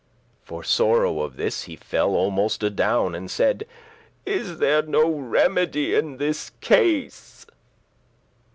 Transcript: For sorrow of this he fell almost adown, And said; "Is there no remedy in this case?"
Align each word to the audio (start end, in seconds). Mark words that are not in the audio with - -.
For 0.43 0.63
sorrow 0.63 1.19
of 1.21 1.37
this 1.37 1.65
he 1.65 1.75
fell 1.75 2.15
almost 2.15 2.63
adown, 2.63 3.13
And 3.13 3.29
said; 3.29 3.67
"Is 4.25 4.57
there 4.57 4.81
no 4.81 5.07
remedy 5.11 5.93
in 5.93 6.17
this 6.17 6.49
case?" 6.59 7.45